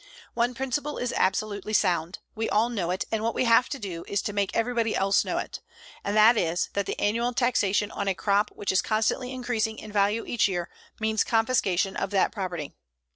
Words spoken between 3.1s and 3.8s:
and what we have to